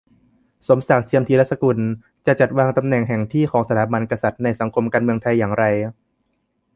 [0.67, 1.79] สมศักดิ์ เจียมธีรสกุล:
[2.25, 5.63] จะจัดวางตำแหน่งแห่งที่ของสถาบันกษัตริย์ในสังคม-การเมืองไทยอย่างไร?